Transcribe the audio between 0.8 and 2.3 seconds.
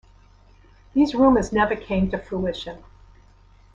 These rumors never came to